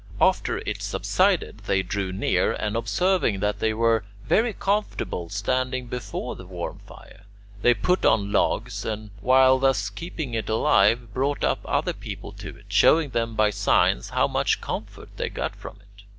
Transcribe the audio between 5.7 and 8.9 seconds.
before the warm fire, they put on logs